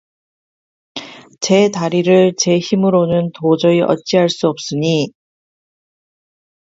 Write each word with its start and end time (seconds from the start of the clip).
제 1.41 1.69
다리를 1.69 2.33
제 2.39 2.57
힘으로는 2.57 3.33
도저히 3.39 3.81
어찌할 3.81 4.29
수 4.29 4.47
없으니 4.47 5.13